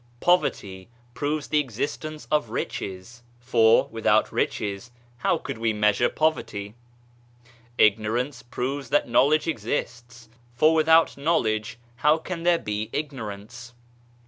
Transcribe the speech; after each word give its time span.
Poverty 0.19 0.89
proves 1.13 1.49
the 1.49 1.59
existence 1.59 2.27
of 2.31 2.49
riches, 2.49 3.21
for, 3.39 3.87
without 3.91 4.31
riches, 4.31 4.89
how 5.17 5.37
could 5.37 5.59
we 5.59 5.73
measure 5.73 6.09
poverty? 6.09 6.73
Ignorance 7.77 8.41
proves 8.41 8.89
that 8.89 9.07
knowledge 9.07 9.45
exists, 9.47 10.27
for 10.55 10.73
without 10.73 11.17
knowledge 11.17 11.77
how 11.97 12.17
could 12.17 12.43
there 12.45 12.57
be 12.57 12.89
ignorance 12.91 13.75